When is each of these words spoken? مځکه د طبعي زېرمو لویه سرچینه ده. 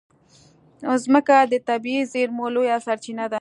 مځکه 0.89 1.37
د 1.51 1.53
طبعي 1.67 1.99
زېرمو 2.11 2.45
لویه 2.55 2.77
سرچینه 2.85 3.23
ده. 3.27 3.29